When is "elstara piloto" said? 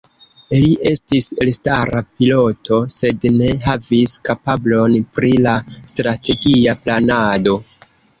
1.43-2.79